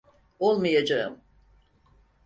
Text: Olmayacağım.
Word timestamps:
Olmayacağım. 0.39 1.21